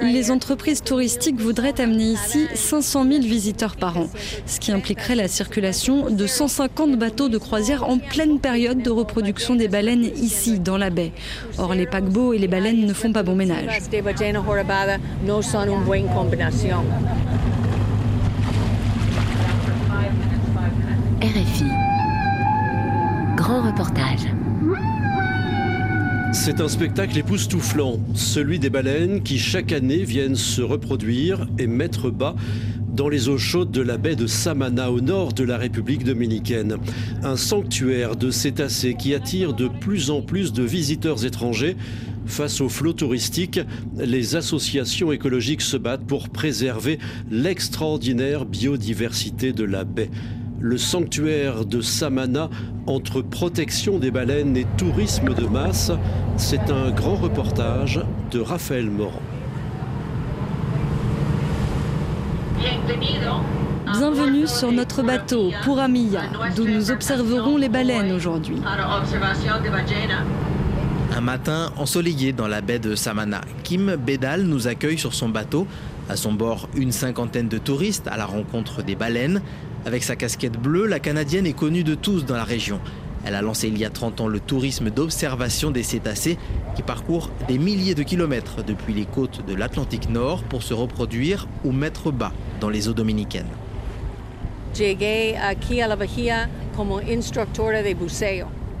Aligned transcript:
Les 0.00 0.30
entreprises 0.30 0.82
touristiques 0.82 1.40
voudraient 1.40 1.80
amener 1.80 2.04
ici 2.04 2.46
500 2.54 3.04
000 3.04 3.22
visiteurs 3.22 3.76
par 3.76 3.98
an, 3.98 4.06
ce 4.46 4.60
qui 4.60 4.72
impliquerait 4.72 5.14
la 5.16 5.28
circulation 5.28 6.10
de 6.10 6.26
150 6.26 6.96
bateaux 6.96 7.28
de 7.28 7.38
croisière 7.38 7.88
en 7.88 7.98
pleine 7.98 8.38
période 8.38 8.82
de 8.82 8.90
reproduction 8.90 9.54
des 9.54 9.68
baleines 9.68 10.04
ici, 10.16 10.58
dans 10.60 10.78
la 10.78 10.90
baie. 10.90 11.12
Or, 11.58 11.74
les 11.74 11.86
paquebots 11.86 12.32
et 12.32 12.38
les 12.38 12.48
baleines 12.48 12.86
ne 12.86 12.92
font 12.92 13.12
pas 13.12 13.22
bon 13.22 13.34
ménage. 13.34 13.66
RFI. 21.22 21.64
Grand 23.36 23.62
reportage. 23.62 24.26
C'est 26.34 26.60
un 26.60 26.68
spectacle 26.68 27.16
époustouflant, 27.16 28.00
celui 28.14 28.58
des 28.58 28.68
baleines 28.68 29.22
qui 29.22 29.38
chaque 29.38 29.70
année 29.70 30.02
viennent 30.02 30.34
se 30.34 30.62
reproduire 30.62 31.46
et 31.58 31.68
mettre 31.68 32.10
bas 32.10 32.34
dans 32.92 33.08
les 33.08 33.28
eaux 33.28 33.38
chaudes 33.38 33.70
de 33.70 33.80
la 33.80 33.98
baie 33.98 34.16
de 34.16 34.26
Samana 34.26 34.90
au 34.90 35.00
nord 35.00 35.32
de 35.32 35.44
la 35.44 35.56
République 35.56 36.02
dominicaine. 36.02 36.76
Un 37.22 37.36
sanctuaire 37.36 38.16
de 38.16 38.32
cétacés 38.32 38.94
qui 38.94 39.14
attire 39.14 39.54
de 39.54 39.68
plus 39.68 40.10
en 40.10 40.22
plus 40.22 40.52
de 40.52 40.64
visiteurs 40.64 41.24
étrangers. 41.24 41.76
Face 42.26 42.60
aux 42.60 42.68
flots 42.68 42.94
touristiques, 42.94 43.60
les 43.96 44.34
associations 44.34 45.12
écologiques 45.12 45.62
se 45.62 45.76
battent 45.76 46.04
pour 46.04 46.30
préserver 46.30 46.98
l'extraordinaire 47.30 48.44
biodiversité 48.44 49.52
de 49.52 49.64
la 49.64 49.84
baie 49.84 50.10
le 50.64 50.78
sanctuaire 50.78 51.66
de 51.66 51.82
Samana 51.82 52.48
entre 52.86 53.20
protection 53.20 53.98
des 53.98 54.10
baleines 54.10 54.56
et 54.56 54.66
tourisme 54.78 55.34
de 55.34 55.44
masse. 55.44 55.92
C'est 56.38 56.70
un 56.70 56.90
grand 56.90 57.16
reportage 57.16 58.00
de 58.30 58.40
Raphaël 58.40 58.88
Morand. 58.90 59.20
Bienvenue 63.92 64.46
sur 64.46 64.72
notre 64.72 65.02
bateau 65.02 65.52
pour 65.64 65.80
Amilla, 65.80 66.22
d'où 66.56 66.66
nous 66.66 66.90
observerons 66.90 67.58
les 67.58 67.68
baleines 67.68 68.12
aujourd'hui. 68.12 68.56
Un 71.14 71.20
matin 71.20 71.72
ensoleillé 71.76 72.32
dans 72.32 72.48
la 72.48 72.62
baie 72.62 72.78
de 72.78 72.94
Samana, 72.94 73.42
Kim 73.64 73.96
Bedal 73.96 74.44
nous 74.44 74.66
accueille 74.66 74.98
sur 74.98 75.12
son 75.12 75.28
bateau. 75.28 75.66
À 76.08 76.16
son 76.16 76.32
bord, 76.32 76.68
une 76.74 76.92
cinquantaine 76.92 77.48
de 77.48 77.58
touristes 77.58 78.08
à 78.08 78.16
la 78.16 78.24
rencontre 78.26 78.82
des 78.82 78.94
baleines. 78.94 79.42
Avec 79.86 80.02
sa 80.02 80.16
casquette 80.16 80.58
bleue, 80.58 80.86
la 80.86 80.98
Canadienne 80.98 81.46
est 81.46 81.52
connue 81.52 81.84
de 81.84 81.94
tous 81.94 82.24
dans 82.24 82.36
la 82.36 82.44
région. 82.44 82.80
Elle 83.26 83.34
a 83.34 83.42
lancé 83.42 83.68
il 83.68 83.78
y 83.78 83.84
a 83.84 83.90
30 83.90 84.22
ans 84.22 84.28
le 84.28 84.40
tourisme 84.40 84.90
d'observation 84.90 85.70
des 85.70 85.82
cétacés 85.82 86.38
qui 86.74 86.82
parcourt 86.82 87.30
des 87.48 87.58
milliers 87.58 87.94
de 87.94 88.02
kilomètres 88.02 88.62
depuis 88.62 88.94
les 88.94 89.04
côtes 89.04 89.44
de 89.46 89.54
l'Atlantique 89.54 90.08
Nord 90.08 90.42
pour 90.44 90.62
se 90.62 90.74
reproduire 90.74 91.48
ou 91.64 91.72
mettre 91.72 92.10
bas 92.10 92.32
dans 92.60 92.70
les 92.70 92.88
eaux 92.88 92.94
dominicaines. 92.94 93.48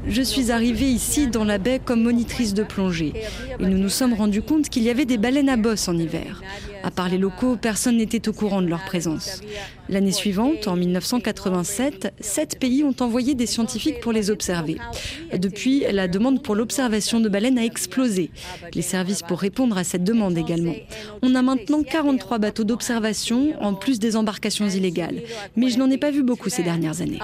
Je 0.06 0.22
suis 0.22 0.50
arrivée 0.50 0.90
ici 0.90 1.28
dans 1.28 1.44
la 1.44 1.58
baie 1.58 1.80
comme 1.82 2.02
monitrice 2.02 2.54
de 2.54 2.62
plongée 2.62 3.12
et 3.58 3.64
nous 3.64 3.78
nous 3.78 3.88
sommes 3.88 4.12
rendus 4.12 4.42
compte 4.42 4.68
qu'il 4.68 4.82
y 4.82 4.90
avait 4.90 5.06
des 5.06 5.16
baleines 5.16 5.48
à 5.48 5.56
bosse 5.56 5.88
en 5.88 5.96
hiver. 5.96 6.42
À 6.82 6.90
part 6.90 7.08
les 7.08 7.16
locaux, 7.16 7.56
personne 7.56 7.96
n'était 7.96 8.28
au 8.28 8.34
courant 8.34 8.60
de 8.60 8.66
leur 8.66 8.84
présence. 8.84 9.40
L'année 9.88 10.12
suivante, 10.12 10.68
en 10.68 10.76
1987, 10.76 12.12
sept 12.20 12.58
pays 12.58 12.84
ont 12.84 12.94
envoyé 13.00 13.34
des 13.34 13.46
scientifiques 13.46 14.00
pour 14.00 14.12
les 14.12 14.30
observer. 14.30 14.76
Depuis, 15.34 15.84
la 15.90 16.08
demande 16.08 16.42
pour 16.42 16.54
l'observation 16.54 17.20
de 17.20 17.28
baleines 17.28 17.58
a 17.58 17.64
explosé. 17.64 18.30
Les 18.74 18.82
services 18.82 19.22
pour 19.22 19.40
répondre 19.40 19.78
à 19.78 19.84
cette 19.84 20.04
demande 20.04 20.36
également. 20.36 20.74
On 21.22 21.34
a 21.34 21.40
maintenant 21.40 21.82
43 21.82 22.38
bateaux 22.38 22.64
d'observation, 22.64 23.54
en 23.62 23.74
plus 23.74 23.98
des 23.98 24.16
embarcations 24.16 24.68
illégales. 24.68 25.22
Mais 25.56 25.70
je 25.70 25.78
n'en 25.78 25.90
ai 25.90 25.98
pas 25.98 26.10
vu 26.10 26.22
beaucoup 26.22 26.50
ces 26.50 26.62
dernières 26.62 27.00
années. 27.00 27.20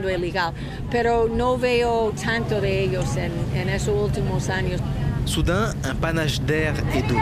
siendo 0.00 0.10
ilegal, 0.10 0.52
pero 0.90 1.28
no 1.28 1.58
veo 1.58 2.12
tanto 2.12 2.60
de 2.60 2.84
ellos 2.84 3.16
en, 3.16 3.32
en 3.54 3.68
esos 3.68 3.94
últimos 3.94 4.48
años. 4.48 4.80
Soudain, 5.30 5.74
un 5.84 5.94
panache 5.94 6.40
d'air 6.40 6.74
et 6.92 7.02
d'eau. 7.02 7.20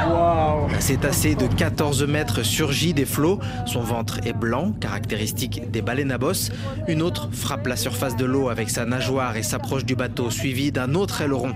Un 0.00 0.80
cétacé 0.80 1.34
de 1.34 1.46
14 1.46 2.06
mètres 2.06 2.42
surgit 2.42 2.94
des 2.94 3.04
flots. 3.04 3.40
Son 3.66 3.80
ventre 3.80 4.20
est 4.24 4.32
blanc, 4.32 4.72
caractéristique 4.72 5.70
des 5.70 5.82
baleines 5.82 6.12
à 6.12 6.16
bosse. 6.16 6.50
Une 6.86 7.02
autre 7.02 7.28
frappe 7.30 7.66
la 7.66 7.76
surface 7.76 8.16
de 8.16 8.24
l'eau 8.24 8.48
avec 8.48 8.70
sa 8.70 8.86
nageoire 8.86 9.36
et 9.36 9.42
s'approche 9.42 9.84
du 9.84 9.96
bateau, 9.96 10.30
suivi 10.30 10.72
d'un 10.72 10.94
autre 10.94 11.20
aileron. 11.20 11.52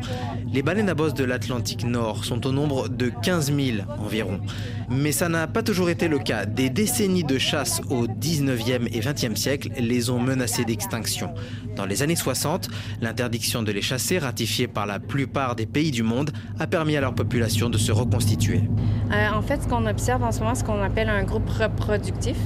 Les 0.53 0.62
baleines 0.62 0.91
à 0.91 0.94
bosse 0.94 1.15
de 1.15 1.25
l'Atlantique 1.25 1.84
Nord 1.87 2.26
sont 2.26 2.47
au 2.47 2.53
nombre 2.53 2.88
de 2.88 3.10
15 3.22 3.54
000 3.54 3.87
environ. 3.98 4.38
Mais 4.91 5.12
ça 5.12 5.31
n'a 5.31 5.47
pas 5.47 5.62
toujours 5.62 5.88
été 5.88 6.09
le 6.09 6.19
cas. 6.19 6.44
Des 6.44 6.69
décennies 6.69 7.25
de 7.25 7.38
chasse 7.38 7.81
au 7.88 8.06
19e 8.06 8.88
et 8.92 9.00
20e 9.00 9.37
siècle 9.37 9.71
les 9.78 10.10
ont 10.10 10.21
menacées 10.21 10.66
d'extinction. 10.66 11.32
Dans 11.76 11.87
les 11.87 12.03
années 12.03 12.16
60, 12.16 12.69
l'interdiction 13.00 13.62
de 13.62 13.72
les 13.72 13.81
chasser, 13.81 14.19
ratifiée 14.19 14.66
par 14.66 14.84
la 14.84 14.98
plupart 15.22 15.55
des 15.55 15.66
pays 15.66 15.93
du 15.93 16.03
monde, 16.03 16.33
a 16.59 16.66
permis 16.66 16.97
à 16.97 17.00
leur 17.00 17.15
population 17.15 17.71
de 17.71 17.78
se 17.78 17.93
reconstituer. 17.93 18.62
Euh, 19.12 19.28
en 19.33 19.41
fait, 19.41 19.62
ce 19.62 19.69
qu'on 19.69 19.87
observe 19.87 20.25
en 20.25 20.33
ce 20.33 20.41
moment, 20.41 20.56
ce 20.56 20.65
qu'on 20.65 20.83
appelle 20.83 21.09
un 21.09 21.22
groupe 21.22 21.49
reproductif, 21.49 22.37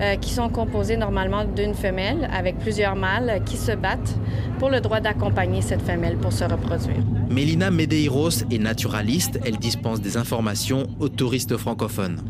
euh, 0.00 0.16
qui 0.16 0.32
sont 0.32 0.48
composés 0.48 0.96
normalement 0.96 1.44
d'une 1.44 1.74
femelle 1.74 2.30
avec 2.32 2.58
plusieurs 2.58 2.96
mâles 2.96 3.42
qui 3.44 3.58
se 3.58 3.72
battent 3.72 4.16
pour 4.58 4.70
le 4.70 4.80
droit 4.80 5.00
d'accompagner 5.00 5.60
cette 5.60 5.82
femelle 5.82 6.16
pour 6.16 6.32
se 6.32 6.44
reproduire. 6.44 7.04
Mélina 7.28 7.70
Medeiros 7.70 8.44
est 8.50 8.58
naturaliste. 8.58 9.38
Elle 9.44 9.58
dispense 9.58 10.00
des 10.00 10.16
informations 10.16 10.86
aux 10.98 11.10
touristes 11.10 11.58
francophones. 11.58 12.22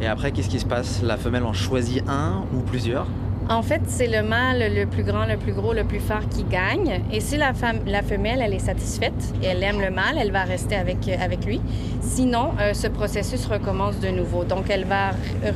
Et 0.00 0.06
après, 0.06 0.32
qu'est-ce 0.32 0.48
qui 0.48 0.60
se 0.60 0.64
passe? 0.64 1.02
La 1.02 1.18
femelle 1.18 1.44
en 1.44 1.52
choisit 1.52 2.02
un 2.08 2.44
ou 2.54 2.60
plusieurs? 2.60 3.06
En 3.48 3.62
fait, 3.62 3.80
c'est 3.86 4.06
le 4.06 4.22
mâle 4.22 4.72
le 4.74 4.86
plus 4.86 5.02
grand, 5.02 5.24
le 5.24 5.36
plus 5.36 5.52
gros, 5.52 5.72
le 5.72 5.84
plus 5.84 5.98
fort 5.98 6.28
qui 6.30 6.44
gagne. 6.44 7.00
Et 7.12 7.20
si 7.20 7.36
la, 7.36 7.52
femelle, 7.54 8.42
elle 8.42 8.54
est 8.54 8.58
satisfaite 8.58 9.12
elle 9.42 9.62
aime 9.62 9.80
le 9.80 9.90
mâle, 9.90 10.16
elle 10.18 10.30
va 10.30 10.44
rester 10.44 10.76
avec, 10.76 11.08
avec 11.08 11.44
lui. 11.44 11.60
Sinon, 12.00 12.52
euh, 12.60 12.74
ce 12.74 12.86
processus 12.86 13.46
recommence 13.46 13.98
de 14.00 14.08
nouveau. 14.08 14.44
Donc, 14.44 14.66
elle 14.68 14.84
va 14.84 15.10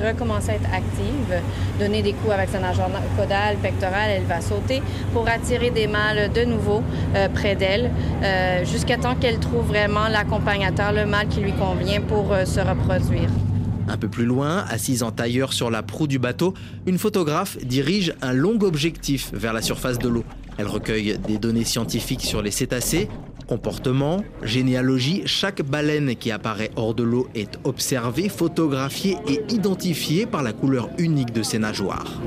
recommencer 0.05 0.51
à 0.51 0.55
être 0.55 0.75
active, 0.75 1.43
donner 1.79 2.03
des 2.03 2.13
coups 2.13 2.33
avec 2.33 2.49
sa 2.49 2.59
nageoire 2.59 2.91
caudale, 3.17 3.57
pectorale, 3.57 4.11
elle 4.11 4.25
va 4.25 4.41
sauter 4.41 4.83
pour 5.13 5.29
attirer 5.29 5.71
des 5.71 5.87
mâles 5.87 6.33
de 6.33 6.45
nouveau 6.45 6.83
euh, 7.15 7.29
près 7.29 7.55
d'elle, 7.55 7.91
euh, 8.23 8.65
jusqu'à 8.65 8.97
temps 8.97 9.15
qu'elle 9.15 9.39
trouve 9.39 9.67
vraiment 9.67 10.09
l'accompagnateur, 10.09 10.93
le 10.93 11.07
mâle 11.07 11.29
qui 11.29 11.41
lui 11.41 11.53
convient 11.53 12.01
pour 12.01 12.35
se 12.45 12.61
reproduire. 12.61 13.31
Un 13.89 13.97
peu 13.97 14.09
plus 14.09 14.25
loin, 14.25 14.65
assise 14.69 15.03
en 15.03 15.11
tailleur 15.11 15.53
sur 15.53 15.71
la 15.71 15.83
proue 15.83 16.07
du 16.07 16.19
bateau, 16.19 16.55
une 16.87 16.99
photographe 16.99 17.59
dirige 17.65 18.15
un 18.23 18.33
long 18.33 18.59
objectif 18.63 19.31
vers 19.33 19.53
la 19.53 19.63
surface 19.63 19.99
de 19.99 20.09
l'eau. 20.09 20.25
Elle 20.57 20.69
recueille 20.69 21.19
des 21.19 21.39
données 21.39 21.65
scientifiques 21.65 22.23
sur 22.23 22.41
les 22.41 22.51
cétacés, 22.51 23.09
comportement, 23.47 24.25
généalogie. 24.43 25.23
Chaque 25.27 25.63
baleine 25.63 26.17
qui 26.17 26.31
apparaît 26.31 26.71
hors 26.77 26.95
de 26.95 27.03
l'eau 27.03 27.29
est 27.35 27.59
observée, 27.65 28.29
photographiée 28.29 29.17
et 29.29 29.43
identifiée 29.53 30.27
par 30.27 30.43
la 30.43 30.53
couleur 30.53 30.89
unique 30.99 31.33
de 31.33 31.43
ses 31.43 31.59
nageoires. 31.59 32.21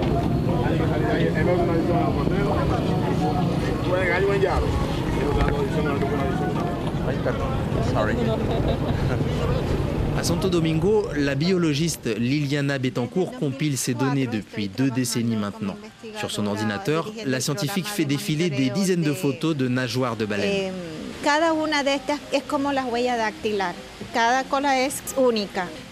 À 10.18 10.24
Santo 10.24 10.50
Domingo, 10.50 11.06
la 11.16 11.36
biologiste 11.36 12.08
Liliana 12.18 12.80
Betancourt 12.80 13.34
compile 13.34 13.78
ces 13.78 13.94
données 13.94 14.26
depuis 14.26 14.68
deux 14.68 14.90
décennies 14.90 15.36
maintenant. 15.36 15.78
Sur 16.18 16.32
son 16.32 16.48
ordinateur, 16.48 17.14
la 17.28 17.40
scientifique 17.40 17.86
fait 17.86 18.04
défiler 18.04 18.50
des 18.50 18.72
dizaines 18.72 19.04
de 19.04 19.14
photos 19.14 19.56
de 19.56 19.68
nageoires 19.68 20.16
de 20.16 20.26
baleines. 20.26 20.74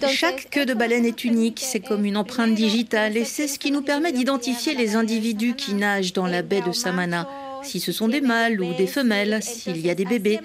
Chaque 0.07 0.50
queue 0.50 0.66
de 0.66 0.74
baleine 0.74 1.06
est 1.06 1.24
unique, 1.24 1.62
c'est 1.63 1.80
comme 1.80 2.04
une 2.06 2.18
empreinte 2.18 2.56
digitale 2.56 3.18
et 3.18 3.25
c'est 3.25 3.48
ce 3.48 3.60
qui 3.60 3.71
nous 3.71 3.83
permet 3.83 4.12
d'identifier 4.12 4.74
les 4.74 4.95
individus 4.95 5.54
qui 5.54 5.75
nagent 5.75 6.13
dans 6.13 6.25
la 6.25 6.42
baie 6.42 6.62
de 6.62 6.71
Samana, 6.71 7.30
si 7.62 7.80
ce 7.80 7.92
sont 7.92 8.07
des 8.07 8.21
mâles 8.21 8.60
ou 8.60 8.74
des 8.74 8.88
femelles, 8.88 9.44
s'il 9.44 9.78
y 9.86 9.92
a 9.92 9.95
des 9.95 10.06
bébés. 10.06 10.39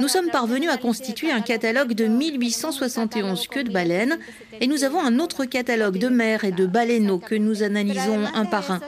Nous 0.00 0.08
sommes 0.08 0.30
parvenus 0.30 0.70
à 0.70 0.76
constituer 0.76 1.30
un 1.30 1.40
catalogue 1.40 1.92
de 1.92 2.06
1871 2.06 3.46
queues 3.48 3.64
de 3.64 3.72
baleines 3.72 4.18
et 4.60 4.66
nous 4.66 4.84
avons 4.84 5.00
un 5.00 5.18
autre 5.18 5.44
catalogue 5.44 5.98
de 5.98 6.08
mers 6.08 6.44
et 6.44 6.52
de 6.52 6.66
baleineaux 6.66 7.18
que 7.18 7.34
nous 7.34 7.62
analysons 7.62 8.24
un 8.34 8.44
par 8.44 8.70
un. 8.70 8.80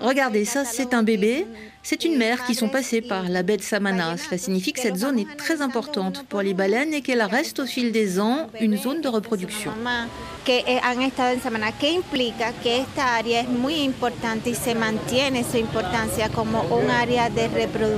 Regardez, 0.00 0.44
ça 0.44 0.64
c'est 0.64 0.94
un 0.94 1.02
bébé, 1.02 1.46
c'est 1.82 2.04
une 2.04 2.16
mère 2.16 2.44
qui 2.44 2.54
sont 2.54 2.68
passées 2.68 3.00
par 3.00 3.28
la 3.28 3.42
baie 3.42 3.56
de 3.56 3.62
Samana. 3.62 4.16
Cela 4.16 4.38
signifie 4.38 4.72
que 4.72 4.80
cette 4.80 4.96
zone 4.96 5.18
est 5.18 5.36
très 5.36 5.62
importante 5.62 6.24
pour 6.28 6.42
les 6.42 6.54
baleines 6.54 6.94
et 6.94 7.02
qu'elle 7.02 7.22
reste 7.22 7.60
au 7.60 7.66
fil 7.66 7.92
des 7.92 8.20
ans 8.20 8.48
une 8.60 8.76
zone 8.76 9.00
de 9.00 9.08
reproduction. 9.08 9.72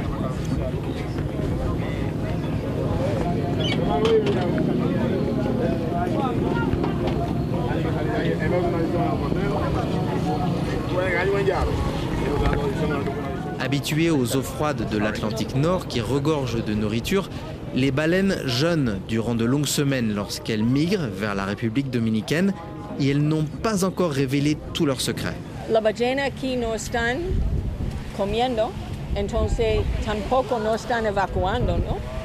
Habituées 13.60 14.10
aux 14.10 14.36
eaux 14.36 14.42
froides 14.42 14.90
de 14.90 14.98
l'Atlantique 14.98 15.56
Nord 15.56 15.88
qui 15.88 16.02
regorgent 16.02 16.64
de 16.64 16.74
nourriture, 16.74 17.30
les 17.76 17.92
baleines 17.92 18.38
jeûnent 18.46 19.00
durant 19.08 19.36
de 19.36 19.46
longues 19.46 19.66
semaines 19.66 20.14
lorsqu'elles 20.14 20.64
migrent 20.64 21.08
vers 21.12 21.34
la 21.34 21.46
République 21.46 21.90
dominicaine 21.90 22.54
et 23.00 23.10
elles 23.10 23.22
n'ont 23.22 23.46
pas 23.64 23.84
encore 23.84 24.12
révélé 24.12 24.58
tous 24.74 24.86
leurs 24.86 25.02
secrets. 25.02 25.36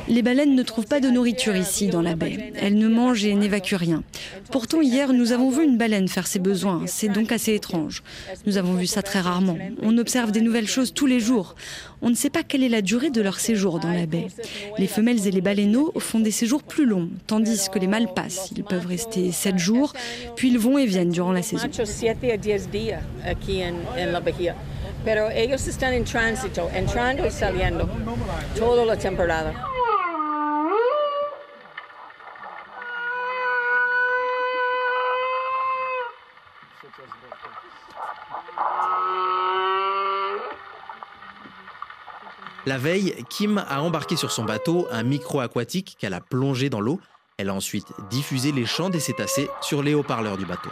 Les 0.08 0.22
baleines 0.22 0.54
ne 0.54 0.62
trouvent 0.62 0.86
pas 0.86 1.00
de 1.00 1.08
nourriture 1.08 1.54
ici 1.54 1.88
dans 1.88 2.00
la 2.00 2.14
baie. 2.14 2.52
Elles 2.60 2.76
ne 2.76 2.88
mangent 2.88 3.24
et 3.24 3.34
n'évacuent 3.34 3.76
rien. 3.76 4.02
Pourtant, 4.50 4.80
hier, 4.80 5.12
nous 5.12 5.32
avons 5.32 5.50
vu 5.50 5.64
une 5.64 5.76
baleine 5.76 6.08
faire 6.08 6.26
ses 6.26 6.38
besoins. 6.38 6.82
C'est 6.86 7.08
donc 7.08 7.30
assez 7.30 7.54
étrange. 7.54 8.02
Nous 8.46 8.56
avons 8.56 8.74
vu 8.74 8.86
ça 8.86 9.02
très 9.02 9.20
rarement. 9.20 9.58
On 9.82 9.98
observe 9.98 10.32
des 10.32 10.40
nouvelles 10.40 10.66
choses 10.66 10.94
tous 10.94 11.06
les 11.06 11.20
jours. 11.20 11.54
On 12.00 12.08
ne 12.08 12.14
sait 12.14 12.30
pas 12.30 12.42
quelle 12.42 12.62
est 12.62 12.68
la 12.68 12.80
durée 12.80 13.10
de 13.10 13.20
leur 13.20 13.38
séjour 13.38 13.80
dans 13.80 13.92
la 13.92 14.06
baie. 14.06 14.28
Les 14.78 14.86
femelles 14.86 15.26
et 15.26 15.30
les 15.30 15.40
baleineaux 15.40 15.92
font 15.98 16.20
des 16.20 16.30
séjours 16.30 16.62
plus 16.62 16.86
longs, 16.86 17.10
tandis 17.26 17.68
que 17.70 17.78
les 17.78 17.86
mâles 17.86 18.12
passent. 18.14 18.50
Ils 18.56 18.64
peuvent 18.64 18.86
rester 18.86 19.30
7 19.30 19.58
jours, 19.58 19.92
puis 20.36 20.48
ils 20.48 20.58
vont 20.58 20.78
et 20.78 20.86
viennent 20.86 21.10
durant 21.10 21.32
la 21.32 21.42
saison. 21.42 21.66
Machos 21.66 21.84
7 21.84 22.18
a 22.32 22.36
10 22.36 22.68
días 22.68 23.00
aquí 23.26 23.62
en, 23.62 23.74
tránsito, 26.04 26.62
la. 29.26 29.67
La 42.68 42.76
veille, 42.76 43.14
Kim 43.30 43.64
a 43.66 43.80
embarqué 43.80 44.14
sur 44.14 44.30
son 44.30 44.44
bateau 44.44 44.88
un 44.90 45.02
micro 45.02 45.40
aquatique 45.40 45.96
qu'elle 45.98 46.12
a 46.12 46.20
plongé 46.20 46.68
dans 46.68 46.82
l'eau. 46.82 47.00
Elle 47.38 47.48
a 47.48 47.54
ensuite 47.54 47.86
diffusé 48.10 48.52
les 48.52 48.66
chants 48.66 48.90
des 48.90 49.00
cétacés 49.00 49.48
sur 49.62 49.82
les 49.82 49.94
haut-parleurs 49.94 50.36
du 50.36 50.44
bateau. 50.44 50.68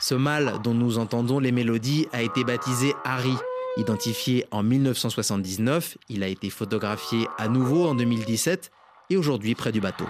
Ce 0.00 0.16
mâle 0.16 0.54
dont 0.64 0.74
nous 0.74 0.98
entendons 0.98 1.38
les 1.38 1.52
mélodies 1.52 2.08
a 2.12 2.22
été 2.22 2.42
baptisé 2.42 2.94
Harry. 3.04 3.36
Identifié 3.76 4.44
en 4.50 4.64
1979, 4.64 5.98
il 6.08 6.24
a 6.24 6.26
été 6.26 6.50
photographié 6.50 7.28
à 7.38 7.46
nouveau 7.46 7.86
en 7.86 7.94
2017 7.94 8.72
et 9.10 9.16
aujourd'hui 9.16 9.54
près 9.54 9.70
du 9.70 9.80
bateau. 9.80 10.06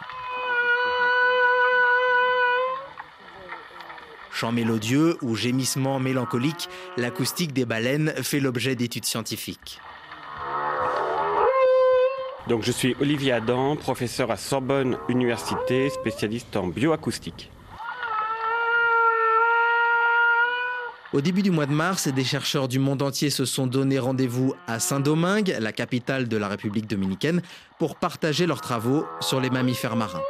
Chant 4.37 4.53
mélodieux 4.53 5.17
ou 5.23 5.35
gémissement 5.35 5.99
mélancolique, 5.99 6.69
l'acoustique 6.99 7.55
des 7.55 7.65
baleines 7.65 8.13
fait 8.23 8.39
l'objet 8.39 8.75
d'études 8.75 9.07
scientifiques. 9.07 9.81
Donc 12.47 12.63
je 12.63 12.71
suis 12.71 12.95
Olivier 13.01 13.33
Adam, 13.33 13.77
professeur 13.77 14.31
à 14.31 14.37
Sorbonne 14.37 14.99
Université, 15.09 15.89
spécialiste 15.89 16.55
en 16.55 16.67
bioacoustique. 16.67 17.51
Au 21.15 21.23
début 21.23 21.41
du 21.41 21.51
mois 21.51 21.65
de 21.65 21.73
mars, 21.73 22.09
des 22.09 22.25
chercheurs 22.25 22.69
du 22.69 22.79
monde 22.79 23.01
entier 23.01 23.31
se 23.31 23.47
sont 23.47 23.67
donné 23.67 23.99
rendez-vous 23.99 24.53
à 24.67 24.81
Saint-Domingue, 24.81 25.57
la 25.59 25.73
capitale 25.73 26.29
de 26.29 26.37
la 26.37 26.49
République 26.49 26.87
dominicaine, 26.87 27.41
pour 27.79 27.97
partager 27.97 28.45
leurs 28.45 28.61
travaux 28.61 29.07
sur 29.21 29.41
les 29.41 29.49
mammifères 29.49 29.97
marins. 29.97 30.21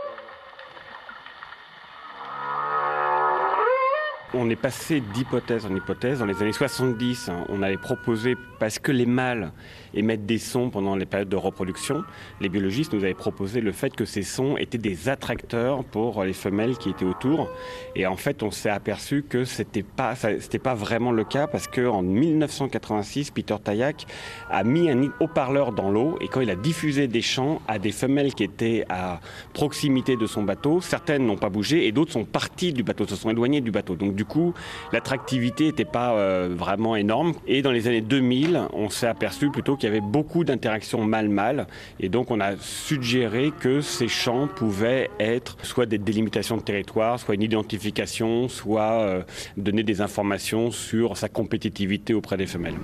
On 4.38 4.50
est 4.50 4.56
passé 4.56 5.00
d'hypothèse 5.14 5.64
en 5.64 5.74
hypothèse. 5.74 6.18
Dans 6.18 6.26
les 6.26 6.42
années 6.42 6.52
70, 6.52 7.30
hein, 7.30 7.44
on 7.48 7.62
avait 7.62 7.78
proposé, 7.78 8.36
parce 8.58 8.78
que 8.78 8.92
les 8.92 9.06
mâles 9.06 9.50
émettent 9.94 10.26
des 10.26 10.38
sons 10.38 10.68
pendant 10.68 10.94
les 10.94 11.06
périodes 11.06 11.30
de 11.30 11.36
reproduction, 11.36 12.04
les 12.42 12.50
biologistes 12.50 12.92
nous 12.92 13.02
avaient 13.02 13.14
proposé 13.14 13.62
le 13.62 13.72
fait 13.72 13.96
que 13.96 14.04
ces 14.04 14.22
sons 14.22 14.58
étaient 14.58 14.76
des 14.76 15.08
attracteurs 15.08 15.84
pour 15.84 16.22
les 16.22 16.34
femelles 16.34 16.76
qui 16.76 16.90
étaient 16.90 17.06
autour. 17.06 17.48
Et 17.94 18.06
en 18.06 18.16
fait, 18.16 18.42
on 18.42 18.50
s'est 18.50 18.68
aperçu 18.68 19.24
que 19.26 19.44
c'était 19.44 19.82
pas, 19.82 20.14
c'était 20.14 20.58
pas 20.58 20.74
vraiment 20.74 21.12
le 21.12 21.24
cas 21.24 21.46
parce 21.46 21.66
que 21.66 21.86
en 21.86 22.02
1986, 22.02 23.30
Peter 23.30 23.56
Tayak 23.62 24.06
a 24.50 24.64
mis 24.64 24.90
un 24.90 25.02
haut-parleur 25.20 25.72
dans 25.72 25.90
l'eau 25.90 26.18
et 26.20 26.28
quand 26.28 26.42
il 26.42 26.50
a 26.50 26.56
diffusé 26.56 27.08
des 27.08 27.22
chants 27.22 27.62
à 27.68 27.78
des 27.78 27.92
femelles 27.92 28.34
qui 28.34 28.44
étaient 28.44 28.84
à 28.90 29.20
proximité 29.54 30.16
de 30.16 30.26
son 30.26 30.42
bateau, 30.42 30.82
certaines 30.82 31.24
n'ont 31.24 31.38
pas 31.38 31.48
bougé 31.48 31.86
et 31.86 31.92
d'autres 31.92 32.12
sont 32.12 32.24
parties 32.24 32.74
du 32.74 32.82
bateau, 32.82 33.06
se 33.06 33.16
sont 33.16 33.30
éloignées 33.30 33.62
du 33.62 33.70
bateau. 33.70 33.94
Donc 33.94 34.14
coup, 34.26 34.54
l'attractivité 34.92 35.64
n'était 35.66 35.84
pas 35.84 36.12
euh, 36.12 36.48
vraiment 36.50 36.96
énorme. 36.96 37.32
Et 37.46 37.62
dans 37.62 37.72
les 37.72 37.88
années 37.88 38.00
2000, 38.00 38.68
on 38.72 38.90
s'est 38.90 39.06
aperçu 39.06 39.50
plutôt 39.50 39.76
qu'il 39.76 39.88
y 39.88 39.92
avait 39.92 40.00
beaucoup 40.00 40.44
d'interactions 40.44 41.04
mâle-mâle. 41.04 41.66
Et 42.00 42.08
donc 42.08 42.30
on 42.30 42.40
a 42.40 42.56
suggéré 42.58 43.52
que 43.58 43.80
ces 43.80 44.08
chants 44.08 44.48
pouvaient 44.48 45.10
être 45.18 45.56
soit 45.62 45.86
des 45.86 45.98
délimitations 45.98 46.56
de 46.56 46.62
territoire, 46.62 47.18
soit 47.18 47.34
une 47.34 47.42
identification, 47.42 48.48
soit 48.48 49.00
euh, 49.00 49.22
donner 49.56 49.82
des 49.82 50.00
informations 50.00 50.70
sur 50.70 51.16
sa 51.16 51.28
compétitivité 51.28 52.14
auprès 52.14 52.36
des 52.36 52.46
femelles. 52.46 52.76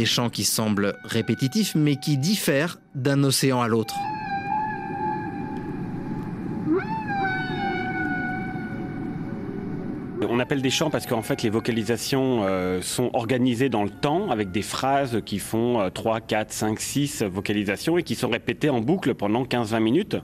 Des 0.00 0.06
chants 0.06 0.30
qui 0.30 0.44
semblent 0.44 0.96
répétitifs 1.04 1.74
mais 1.74 1.96
qui 1.96 2.16
diffèrent 2.16 2.78
d'un 2.94 3.22
océan 3.22 3.60
à 3.60 3.68
l'autre. 3.68 3.94
On 10.28 10.38
appelle 10.38 10.60
des 10.60 10.70
chants 10.70 10.90
parce 10.90 11.06
qu'en 11.06 11.22
fait 11.22 11.42
les 11.42 11.48
vocalisations 11.48 12.44
euh, 12.44 12.82
sont 12.82 13.10
organisées 13.14 13.70
dans 13.70 13.84
le 13.84 13.90
temps 13.90 14.30
avec 14.30 14.50
des 14.50 14.60
phrases 14.60 15.22
qui 15.24 15.38
font 15.38 15.80
euh, 15.80 15.88
3, 15.88 16.20
4, 16.20 16.52
5, 16.52 16.78
6 16.78 17.22
vocalisations 17.22 17.96
et 17.96 18.02
qui 18.02 18.14
sont 18.14 18.28
répétées 18.28 18.68
en 18.68 18.80
boucle 18.80 19.14
pendant 19.14 19.44
15-20 19.44 19.80
minutes. 19.80 20.16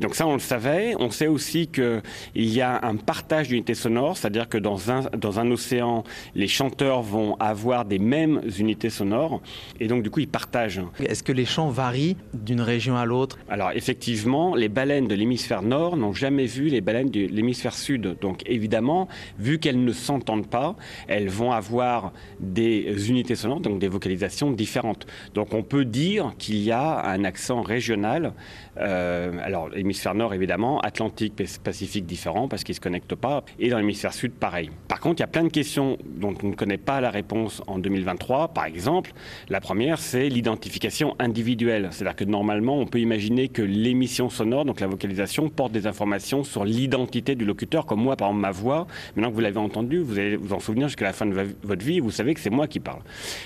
Donc 0.00 0.16
ça 0.16 0.26
on 0.26 0.32
le 0.32 0.40
savait. 0.40 0.94
On 0.98 1.10
sait 1.10 1.28
aussi 1.28 1.68
qu'il 1.68 2.02
y 2.34 2.60
a 2.60 2.84
un 2.84 2.96
partage 2.96 3.48
d'unités 3.48 3.74
sonores, 3.74 4.16
c'est-à-dire 4.16 4.48
que 4.48 4.58
dans 4.58 4.90
un, 4.90 5.02
dans 5.16 5.38
un 5.38 5.48
océan, 5.52 6.02
les 6.34 6.48
chanteurs 6.48 7.02
vont 7.02 7.36
avoir 7.36 7.84
des 7.84 8.00
mêmes 8.00 8.40
unités 8.58 8.90
sonores 8.90 9.40
et 9.78 9.86
donc 9.86 10.02
du 10.02 10.10
coup 10.10 10.20
ils 10.20 10.28
partagent. 10.28 10.82
Est-ce 10.98 11.22
que 11.22 11.32
les 11.32 11.44
chants 11.44 11.70
varient 11.70 12.16
d'une 12.34 12.60
région 12.60 12.96
à 12.96 13.04
l'autre? 13.04 13.38
Alors 13.48 13.70
effectivement, 13.74 14.56
les 14.56 14.68
baleines 14.68 15.06
de 15.06 15.14
l'hémisphère 15.14 15.62
nord 15.62 15.96
n'ont 15.96 16.14
jamais 16.14 16.46
vu 16.46 16.64
les 16.64 16.80
baleines 16.80 17.10
de 17.10 17.26
l'hémisphère 17.26 17.74
sud. 17.74 18.16
Donc 18.20 18.42
évidemment, 18.46 19.06
vu 19.38 19.58
qu'elles 19.58 19.82
ne 19.82 19.92
s'entendent 19.92 20.48
pas, 20.48 20.76
elles 21.08 21.28
vont 21.28 21.52
avoir 21.52 22.12
des 22.40 23.10
unités 23.10 23.34
sonores, 23.34 23.60
donc 23.60 23.78
des 23.78 23.88
vocalisations 23.88 24.50
différentes. 24.50 25.06
Donc 25.34 25.54
on 25.54 25.62
peut 25.62 25.84
dire 25.84 26.34
qu'il 26.38 26.58
y 26.58 26.72
a 26.72 27.04
un 27.06 27.24
accent 27.24 27.62
régional. 27.62 28.32
Euh, 28.78 29.32
alors 29.42 29.68
l'hémisphère 29.70 30.14
nord 30.14 30.34
évidemment, 30.34 30.80
Atlantique, 30.80 31.34
Pacifique 31.62 32.06
différent 32.06 32.48
parce 32.48 32.64
qu'ils 32.64 32.74
ne 32.74 32.76
se 32.76 32.80
connectent 32.80 33.14
pas. 33.14 33.44
Et 33.58 33.70
dans 33.70 33.78
l'hémisphère 33.78 34.12
sud, 34.12 34.32
pareil. 34.32 34.70
Par 34.88 35.00
contre, 35.00 35.20
il 35.20 35.22
y 35.22 35.24
a 35.24 35.28
plein 35.28 35.44
de 35.44 35.48
questions 35.48 35.98
dont 36.04 36.34
on 36.42 36.48
ne 36.48 36.54
connaît 36.54 36.78
pas 36.78 37.00
la 37.00 37.10
réponse 37.10 37.62
en 37.66 37.78
2023. 37.78 38.48
Par 38.48 38.64
exemple, 38.64 39.12
la 39.48 39.60
première, 39.60 39.98
c'est 39.98 40.28
l'identification 40.28 41.16
individuelle. 41.18 41.88
C'est-à-dire 41.90 42.16
que 42.16 42.24
normalement, 42.24 42.78
on 42.78 42.86
peut 42.86 43.00
imaginer 43.00 43.48
que 43.48 43.62
l'émission 43.62 44.28
sonore, 44.28 44.64
donc 44.64 44.80
la 44.80 44.86
vocalisation, 44.86 45.48
porte 45.48 45.72
des 45.72 45.86
informations 45.86 46.44
sur 46.44 46.64
l'identité 46.64 47.34
du 47.34 47.44
locuteur, 47.44 47.86
comme 47.86 48.00
moi, 48.00 48.16
par 48.16 48.28
exemple, 48.28 48.42
ma 48.42 48.50
voix. 48.50 48.86
Que 49.30 49.34
vous 49.34 49.40
l'avez 49.40 49.58
entendu, 49.58 49.98
vous 49.98 50.18
allez 50.18 50.36
vous 50.36 50.52
en 50.52 50.60
souvenir 50.60 50.88
jusqu'à 50.88 51.04
la 51.04 51.12
fin 51.12 51.26
de 51.26 51.34
votre 51.62 51.84
vie, 51.84 52.00
vous 52.00 52.10
savez 52.10 52.34
que 52.34 52.40
c'est 52.40 52.50
moi 52.50 52.66
qui 52.66 52.80
parle. 52.80 53.00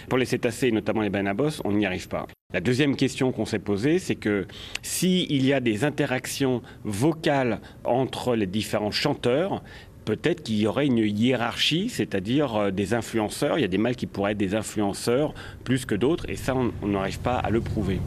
Pour 0.08 0.18
les 0.18 0.24
cétacés, 0.24 0.70
notamment 0.70 1.02
les 1.02 1.10
banabos, 1.10 1.60
on 1.64 1.72
n'y 1.72 1.86
arrive 1.86 2.08
pas. 2.08 2.26
La 2.52 2.60
deuxième 2.60 2.96
question 2.96 3.30
qu'on 3.30 3.44
s'est 3.44 3.60
posée, 3.60 3.98
c'est 3.98 4.16
que 4.16 4.46
s'il 4.82 5.44
y 5.44 5.52
a 5.52 5.60
des 5.60 5.84
interactions 5.84 6.62
vocales 6.84 7.60
entre 7.84 8.34
les 8.34 8.46
différents 8.46 8.90
chanteurs, 8.90 9.62
peut-être 10.04 10.42
qu'il 10.42 10.58
y 10.58 10.66
aurait 10.66 10.86
une 10.86 10.98
hiérarchie, 10.98 11.88
c'est-à-dire 11.88 12.56
euh, 12.56 12.70
des 12.72 12.94
influenceurs. 12.94 13.58
Il 13.58 13.62
y 13.62 13.64
a 13.64 13.68
des 13.68 13.78
mâles 13.78 13.94
qui 13.94 14.06
pourraient 14.06 14.32
être 14.32 14.38
des 14.38 14.56
influenceurs 14.56 15.32
plus 15.62 15.84
que 15.84 15.94
d'autres, 15.94 16.28
et 16.28 16.36
ça, 16.36 16.54
on 16.56 16.86
n'arrive 16.86 17.20
pas 17.20 17.36
à 17.36 17.50
le 17.50 17.60
prouver. 17.60 18.00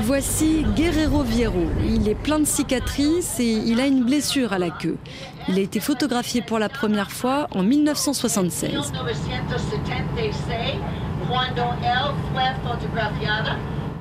Voici 0.00 0.64
Guerrero 0.74 1.22
Viero. 1.22 1.70
Il 1.84 2.08
est 2.08 2.14
plein 2.14 2.38
de 2.38 2.46
cicatrices 2.46 3.38
et 3.38 3.52
il 3.52 3.78
a 3.78 3.86
une 3.86 4.04
blessure 4.04 4.52
à 4.52 4.58
la 4.58 4.70
queue. 4.70 4.96
Il 5.48 5.58
a 5.58 5.60
été 5.60 5.80
photographié 5.80 6.42
pour 6.42 6.58
la 6.58 6.68
première 6.68 7.10
fois 7.10 7.46
en 7.52 7.62
1976. 7.62 8.92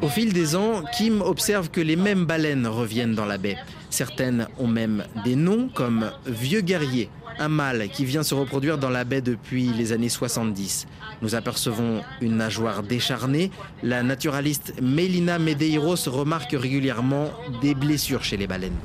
Au 0.02 0.08
fil 0.08 0.34
des 0.34 0.56
ans, 0.56 0.82
Kim 0.98 1.22
observe 1.22 1.70
que 1.70 1.82
les 1.82 1.96
mêmes 1.96 2.26
baleines 2.26 2.68
reviennent 2.68 3.14
dans 3.14 3.26
la 3.26 3.38
baie. 3.38 3.58
Certaines 3.90 4.48
ont 4.58 4.68
même 4.68 5.04
des 5.24 5.36
noms 5.36 5.70
comme 5.74 6.12
Vieux 6.26 6.62
Guerrier, 6.62 7.10
un 7.40 7.48
mâle 7.48 7.90
qui 7.90 8.06
vient 8.06 8.24
se 8.24 8.34
reproduire 8.34 8.78
dans 8.78 8.90
la 8.90 9.04
baie 9.04 9.22
depuis 9.22 9.70
les 9.70 9.92
années 9.92 10.10
70. 10.10 10.88
Nous 11.22 11.36
apercevons 11.36 12.02
une 12.22 12.38
nageoire 12.38 12.84
décharnée. 12.84 13.52
La 13.84 14.04
naturaliste 14.04 14.74
Melina 14.82 15.40
Medeiros 15.40 15.96
remarque 16.08 16.52
régulièrement 16.54 17.32
des 17.62 17.76
blessures 17.76 18.24
chez 18.24 18.38
les 18.38 18.48
baleines. 18.48 18.78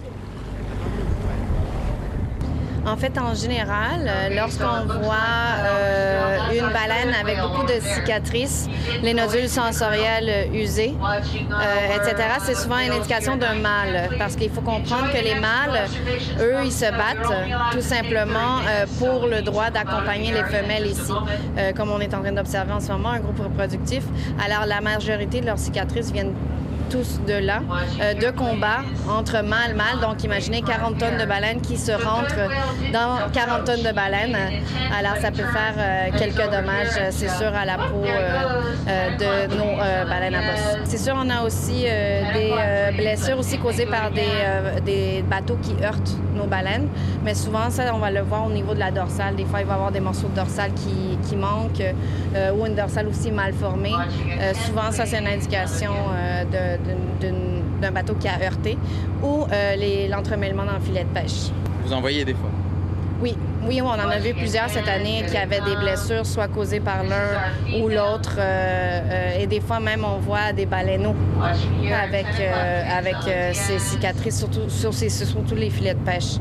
En 2.86 2.96
fait, 2.96 3.18
en 3.18 3.34
général, 3.34 4.06
euh, 4.06 4.28
lorsqu'on 4.36 4.86
voit 5.00 5.16
euh, 5.58 6.38
une 6.52 6.72
baleine 6.72 7.12
avec 7.20 7.40
beaucoup 7.40 7.66
de 7.66 7.80
cicatrices, 7.80 8.68
les 9.02 9.12
nodules 9.12 9.48
sensoriels 9.48 10.48
usés, 10.54 10.94
euh, 11.02 11.96
etc., 11.96 12.28
c'est 12.44 12.54
souvent 12.54 12.78
une 12.78 12.92
indication 12.92 13.36
d'un 13.36 13.54
mâle. 13.54 14.08
Parce 14.18 14.36
qu'il 14.36 14.50
faut 14.50 14.60
comprendre 14.60 15.10
que 15.12 15.18
les 15.22 15.34
mâles, 15.34 15.88
eux, 16.40 16.54
ils 16.64 16.72
se 16.72 16.84
battent 16.84 17.72
tout 17.72 17.80
simplement 17.80 18.60
pour 19.00 19.26
le 19.26 19.42
droit 19.42 19.70
d'accompagner 19.70 20.32
les 20.32 20.44
femelles 20.44 20.86
ici. 20.86 21.12
comme 21.76 21.90
on 21.90 21.98
est 21.98 22.14
en 22.14 22.22
train 22.22 22.32
d'observer 22.32 22.72
en 22.72 22.80
ce 22.80 22.92
moment, 22.92 23.10
un 23.10 23.20
groupe 23.20 23.40
reproductif. 23.40 24.04
Alors, 24.44 24.64
la 24.66 24.80
majorité 24.80 25.40
de 25.40 25.46
leurs 25.46 25.58
cicatrices 25.58 26.12
viennent 26.12 26.34
tous 26.88 27.20
de 27.26 27.34
là, 27.34 27.60
euh, 28.00 28.14
de 28.14 28.30
combat 28.30 28.80
entre 29.08 29.42
mâle 29.42 29.74
mâle. 29.74 30.00
Donc, 30.00 30.22
imaginez 30.24 30.62
40 30.62 30.98
tonnes 30.98 31.18
de 31.18 31.24
baleines 31.24 31.60
qui 31.60 31.76
se 31.76 31.92
rentrent 31.92 32.48
dans 32.92 33.30
40 33.32 33.64
tonnes 33.64 33.82
de 33.82 33.92
baleines. 33.92 34.36
Alors, 34.96 35.16
ça 35.16 35.30
peut 35.30 35.44
faire 35.44 35.74
euh, 35.78 36.18
quelques 36.18 36.50
dommages, 36.50 36.96
euh, 36.98 37.08
c'est 37.10 37.28
sûr, 37.28 37.54
à 37.54 37.64
la 37.64 37.76
peau 37.76 38.02
de 38.02 39.56
nos 39.56 39.76
baleines 40.08 40.34
à 40.34 40.40
bosse. 40.40 40.78
C'est 40.84 40.98
sûr, 40.98 41.14
on 41.16 41.28
a 41.30 41.42
aussi 41.42 41.82
des 41.82 42.52
blessures 42.96 43.38
aussi 43.38 43.58
causées 43.58 43.86
par 43.86 44.10
des, 44.10 44.82
des 44.84 45.22
bateaux 45.22 45.58
qui 45.62 45.74
heurtent 45.82 46.16
nos 46.34 46.46
baleines. 46.46 46.88
Mais 47.24 47.34
souvent, 47.34 47.70
ça, 47.70 47.94
on 47.94 47.98
va 47.98 48.10
le 48.10 48.20
voir 48.20 48.46
au 48.46 48.50
niveau 48.50 48.74
de 48.74 48.78
la 48.78 48.90
dorsale. 48.90 49.36
Des 49.36 49.44
fois, 49.44 49.60
il 49.60 49.66
va 49.66 49.72
y 49.72 49.76
avoir 49.76 49.92
des 49.92 50.00
morceaux 50.00 50.28
de 50.28 50.34
dorsale 50.34 50.72
qui, 50.74 51.18
qui 51.28 51.36
manquent 51.36 51.82
ou 52.54 52.66
une 52.66 52.74
dorsale 52.74 53.08
aussi 53.08 53.30
mal 53.30 53.52
formée. 53.52 53.94
souvent, 54.66 54.90
ça, 54.90 55.06
c'est 55.06 55.18
une 55.18 55.28
indication 55.28 55.92
de 56.52 56.75
d'un 57.80 57.90
bateau 57.90 58.14
qui 58.14 58.28
a 58.28 58.38
heurté 58.42 58.78
ou 59.23 59.47
euh, 59.50 60.09
l'entremêlement 60.09 60.64
dans 60.64 60.75
le 60.75 60.80
filet 60.80 61.04
de 61.04 61.18
pêche. 61.18 61.50
Vous 61.85 61.92
en 61.92 62.00
voyez 62.00 62.25
des 62.25 62.35
fois? 62.35 62.50
Oui, 63.21 63.35
oui, 63.66 63.80
on 63.80 63.87
en 63.87 63.99
a 63.99 64.18
vu 64.18 64.35
plusieurs 64.35 64.68
cette 64.68 64.88
année 64.88 65.25
qui 65.30 65.37
avaient 65.37 65.62
des 65.62 65.76
blessures, 65.76 66.26
soit 66.26 66.49
causées 66.49 66.80
par 66.80 67.02
l'un 67.02 67.80
ou 67.80 67.88
l'autre. 67.88 68.37
Euh, 68.38 69.00
euh, 69.11 69.40
et 69.40 69.47
des 69.47 69.61
fois 69.61 69.80
même, 69.80 70.04
on 70.04 70.18
voit 70.18 70.52
des 70.52 70.66
baleineaux 70.66 71.14
avec, 72.02 72.26
avec 72.90 73.16
ces 73.54 73.78
cicatrices, 73.78 74.38
surtout, 74.38 74.68
sur 74.68 74.92
ces, 74.92 75.09
surtout 75.09 75.54
les 75.54 75.71
filets 75.71 75.95
de 75.95 76.00
pêche 76.00 76.37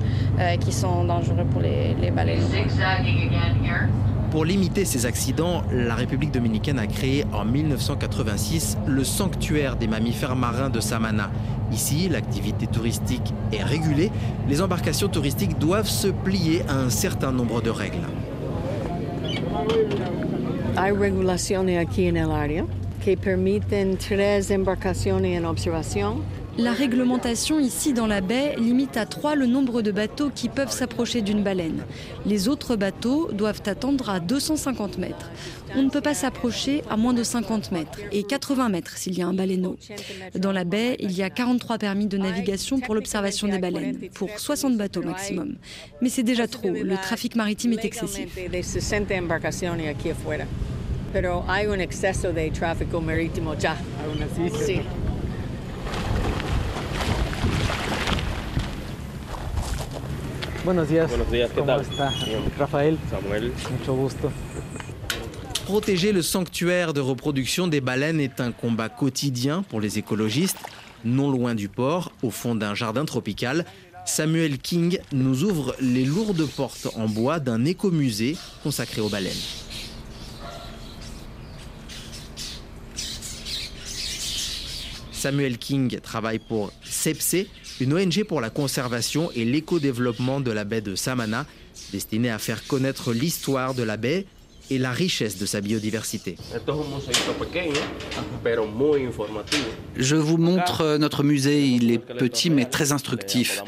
qui 0.60 0.74
sont 0.74 1.06
dangereux 1.06 1.46
pour 1.50 1.62
les, 1.62 1.96
les 2.02 2.12
baleineaux. 2.12 2.48
Pour 4.36 4.44
limiter 4.44 4.84
ces 4.84 5.06
accidents, 5.06 5.64
la 5.72 5.96
République 5.96 6.30
dominicaine 6.30 6.78
a 6.78 6.88
créé 6.88 7.24
en 7.32 7.46
1986 7.46 8.78
le 8.86 9.06
sanctuaire 9.06 9.78
des 9.78 9.88
mammifères 9.88 10.36
marins 10.36 10.70
de 10.70 10.82
Samana. 10.82 11.32
Ici, 11.72 12.10
l'activité 12.10 12.68
touristique 12.68 13.34
est 13.54 13.64
régulée. 13.64 14.12
Les 14.50 14.62
embarcations 14.62 15.08
touristiques 15.08 15.58
doivent 15.58 15.88
se 15.88 16.10
plier 16.10 16.64
à 16.68 16.76
un 16.76 16.90
certain 16.90 17.32
nombre 17.32 17.62
de 17.62 17.70
règles. 17.70 18.06
Hay 20.76 20.92
regulaciones 20.92 21.78
aquí 21.78 22.10
en 22.10 22.18
el 22.18 22.32
área 22.32 22.66
que 23.06 23.16
permiten 23.16 23.96
tres 23.96 24.52
embarcaciones 24.52 25.38
en 25.38 25.46
observación 25.46 26.24
la 26.58 26.72
réglementation 26.72 27.60
ici 27.60 27.94
dans 27.94 28.08
la 28.08 28.22
baie 28.22 28.56
limite 28.58 28.98
à 28.98 29.06
trois 29.06 29.36
le 29.36 29.46
nombre 29.46 29.82
de 29.82 29.92
bateaux 29.92 30.30
qui 30.34 30.50
peuvent 30.50 30.72
s'approcher 30.72 31.22
d'une 31.22 31.44
baleine. 31.44 31.84
Les 32.26 32.48
autres 32.48 32.76
bateaux 32.76 33.30
doivent 33.32 33.62
attendre 33.66 34.10
à 34.10 34.20
250 34.20 34.98
mètres. 34.98 35.32
On 35.76 35.84
ne 35.84 35.90
peut 35.90 36.02
pas 36.02 36.14
s'approcher 36.14 36.82
à 36.90 36.96
moins 36.96 37.14
de 37.14 37.24
50 37.24 37.72
mètres 37.72 38.00
et 38.12 38.24
80 38.24 38.70
mètres 38.70 38.98
s'il 38.98 39.18
y 39.18 39.22
a 39.22 39.28
un 39.28 39.34
baleineau. 39.34 39.78
Dans 40.36 40.52
la 40.54 40.64
baie, 40.64 40.96
il 41.00 41.12
y 41.12 41.24
a 41.24 41.30
43 41.30 41.78
permis 41.78 42.08
de 42.08 42.18
navigation 42.18 42.80
pour 42.80 42.96
l'observation 42.96 43.48
des 43.48 43.60
baleines, 43.60 43.98
pour 44.14 44.40
60 44.40 44.78
bateaux 44.78 45.04
maximum. 45.04 45.56
Mais 46.02 46.10
c'est 46.10 46.24
déjà 46.24 46.48
trop, 46.48 46.70
le 46.70 46.96
trafic 46.96 47.36
maritime 47.36 47.74
est 47.74 47.86
excessif. 47.86 48.38
Buenos 60.66 60.90
días. 60.90 61.08
Buenos 61.10 61.32
días, 61.32 61.52
¿qué 61.54 61.62
tal? 61.62 61.86
Rafael. 62.58 62.98
Samuel. 63.12 63.54
Mucho 63.70 63.94
gusto. 63.94 64.32
Protéger 65.68 66.12
le 66.12 66.24
sanctuaire 66.24 66.92
de 66.92 67.02
reproduction 67.02 67.68
des 67.68 67.82
baleines 67.82 68.20
est 68.20 68.42
un 68.42 68.52
combat 68.52 68.90
quotidien 68.90 69.62
pour 69.62 69.80
les 69.80 70.00
écologistes. 70.00 70.58
Non 71.04 71.30
loin 71.30 71.54
du 71.54 71.70
port, 71.70 72.12
au 72.24 72.32
fond 72.32 72.56
d'un 72.56 72.74
jardin 72.74 73.06
tropical, 73.06 73.64
Samuel 74.06 74.58
King 74.58 74.98
nous 75.12 75.44
ouvre 75.44 75.76
les 75.80 76.04
lourdes 76.04 76.48
portes 76.48 76.88
en 76.96 77.08
bois 77.08 77.40
d'un 77.40 77.64
écomusée 77.64 78.36
consacré 78.64 79.02
aux 79.02 79.10
baleines. 79.10 79.34
Samuel 85.12 85.60
King 85.60 86.00
travaille 86.00 86.40
pour 86.40 86.72
SEPSE, 86.84 87.46
une 87.80 87.94
ONG 87.94 88.24
pour 88.24 88.42
la 88.42 88.50
conservation 88.50 89.32
et 89.36 89.46
l'éco-développement 89.46 90.40
de 90.40 90.52
la 90.52 90.64
baie 90.64 90.82
de 90.82 90.96
Samana, 90.96 91.46
destinée 91.92 92.30
à 92.30 92.40
faire 92.40 92.66
connaître 92.68 93.12
l'histoire 93.12 93.74
de 93.74 93.84
la 93.84 93.98
baie 93.98 94.26
et 94.70 94.78
la 94.78 94.92
richesse 94.92 95.38
de 95.38 95.46
sa 95.46 95.62
biodiversité. 95.62 96.36
Je 99.98 100.16
vous 100.16 100.38
montre 100.38 100.98
notre 100.98 101.24
musée, 101.24 101.66
il 101.66 101.92
est 101.92 102.00
petit 102.00 102.50
mais 102.50 102.66
très 102.66 102.92
instructif. 102.92 103.64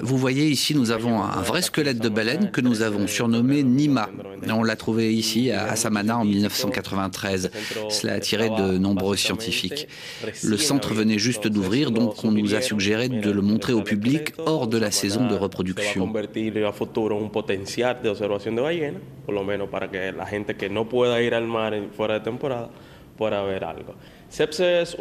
Vous 0.00 0.16
voyez 0.16 0.48
ici 0.48 0.74
nous 0.74 0.90
avons 0.90 1.22
un 1.22 1.42
vrai 1.42 1.62
squelette 1.62 1.98
de 1.98 2.08
baleine 2.08 2.50
que 2.50 2.60
nous 2.60 2.82
avons 2.82 3.06
surnommé 3.06 3.62
Nima. 3.62 4.08
On 4.48 4.62
l'a 4.62 4.76
trouvé 4.76 5.14
ici 5.14 5.50
à 5.50 5.76
Samana 5.76 6.18
en 6.18 6.24
1993. 6.24 7.50
Cela 7.88 8.14
a 8.14 8.16
attiré 8.16 8.50
de 8.50 8.78
nombreux 8.78 9.16
scientifiques. 9.16 9.88
Le 10.42 10.56
centre 10.56 10.94
venait 10.94 11.18
juste 11.18 11.46
d'ouvrir 11.46 11.90
donc 11.90 12.24
on 12.24 12.32
nous 12.32 12.54
a 12.54 12.60
suggéré 12.60 13.08
de 13.08 13.30
le 13.30 13.42
montrer 13.42 13.72
au 13.72 13.82
public 13.82 14.32
hors 14.38 14.66
de 14.66 14.78
la 14.78 14.90
saison 14.90 15.26
de 15.26 15.34
reproduction. 15.34 16.12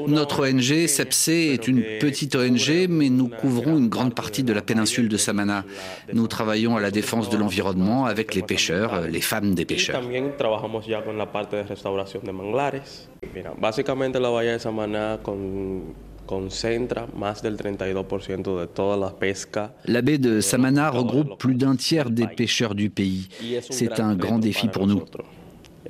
Notre 0.08 0.50
ONG, 0.50 0.88
SEPSE, 0.88 1.30
est 1.30 1.68
une 1.68 1.84
petite 2.00 2.36
ONG, 2.36 2.88
mais 2.90 3.10
nous 3.10 3.30
couvrons 3.30 3.78
une 3.78 3.88
grande 3.88 4.14
partie 4.14 4.44
de 4.44 4.52
la 4.52 4.62
péninsule 4.62 5.08
de 5.08 5.18
Samana. 5.18 5.64
Nous 6.14 6.28
travaillons 6.28 6.76
à 6.76 6.82
la 6.82 6.92
défense 6.92 7.30
de 7.30 7.38
l'environnement 7.38 8.06
avec 8.06 8.36
les 8.36 8.42
pêcheurs, 8.42 9.02
les 9.08 9.22
femmes 9.22 9.54
des 9.56 9.66
pêcheurs. 9.66 10.02
La 19.86 20.02
baie 20.02 20.18
de 20.18 20.42
Samana 20.42 20.90
regroupe 20.90 21.40
plus 21.40 21.56
d'un 21.56 21.76
tiers 21.76 22.10
des 22.10 22.28
pêcheurs 22.28 22.76
du 22.76 22.90
pays. 22.90 23.30
C'est 23.70 24.00
un 24.00 24.16
grand 24.16 24.40
défi 24.40 24.68
pour 24.68 24.88
nous. 24.88 25.04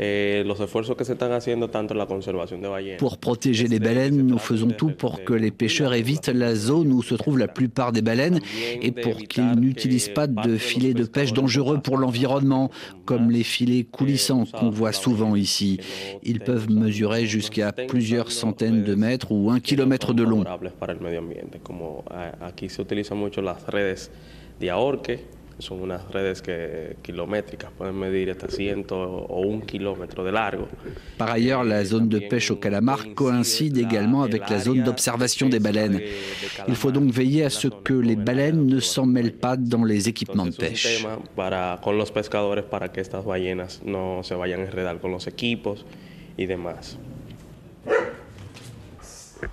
Eh, 0.02 0.46
pour 2.98 3.18
protéger 3.18 3.68
les 3.68 3.80
baleines, 3.80 4.26
nous 4.26 4.38
faisons 4.38 4.70
tout 4.70 4.92
pour 4.92 5.26
que 5.26 5.34
les 5.34 5.52
pêcheurs 5.52 5.94
évitent 5.94 6.30
la 6.30 6.56
zone 6.56 6.94
où 6.94 7.04
se 7.04 7.16
trouvent 7.16 7.38
la 7.38 7.50
plupart 7.50 7.92
des 7.92 8.02
baleines 8.02 8.40
et 8.82 8.92
pour 8.92 9.18
qu'ils 9.18 9.52
n'utilisent 9.60 10.10
pas 10.10 10.28
de 10.28 10.58
filets 10.58 10.94
de 10.94 11.04
pêche 11.04 11.34
dangereux 11.34 11.80
pour 11.80 11.98
l'environnement, 11.98 12.72
comme 13.04 13.30
les 13.30 13.44
filets 13.44 13.84
coulissants 13.84 14.46
qu'on 14.46 14.70
voit 14.70 14.94
souvent 14.94 15.36
ici. 15.36 15.80
Ils 16.24 16.40
peuvent 16.40 16.70
mesurer 16.72 17.26
jusqu'à 17.26 17.74
plusieurs 17.74 18.32
centaines 18.32 18.84
de 18.84 18.96
mètres 18.96 19.32
ou 19.32 19.50
un 19.52 19.60
kilomètre 19.60 20.14
de 20.14 20.24
long. 20.24 20.46
Son 25.60 25.82
unas 25.82 26.02
redes 26.10 26.42
que, 26.42 26.96
kilométriques, 27.02 27.70
pueden 27.78 28.00
medir 28.00 28.32
hasta 28.32 28.48
100 28.48 28.92
o 28.92 29.42
1 29.46 29.66
km 29.66 30.24
de 30.24 30.32
largo. 30.32 30.70
Par 31.18 31.32
ailleurs, 31.32 31.66
la 31.66 31.84
zone 31.84 32.08
de 32.08 32.20
pêche 32.20 32.50
au 32.50 32.56
calamar 32.56 33.14
coïncide 33.14 33.78
également 33.78 34.24
avec 34.24 34.50
la 34.50 34.60
zone 34.60 34.84
d'observation 34.84 35.50
des 35.50 35.60
baleines. 35.60 36.00
Il 36.68 36.76
faut 36.76 36.92
donc 36.92 37.12
veiller 37.12 37.44
à 37.44 37.50
ce 37.50 37.68
que 37.68 37.94
les 37.94 38.16
baleines 38.16 38.66
ne 38.68 38.80
s'en 38.80 39.06
mêlent 39.06 39.36
pas 39.36 39.58
dans 39.58 39.84
les 39.84 40.08
équipements 40.08 40.46
de 40.46 40.56
pêche. 40.56 41.06
Con 41.82 41.98
los 41.98 42.12
pescadores 42.12 42.64
para 42.64 42.90
que 42.90 43.02
estas 43.02 43.26
ballenas 43.26 43.82
no 43.84 44.22
se 44.24 44.36
vayan 44.36 44.62
a 44.62 44.64
enredar 44.64 45.00
con 45.00 45.12
los 45.12 45.28
equipos 45.28 45.86
y 46.38 46.46
demás. 46.46 46.98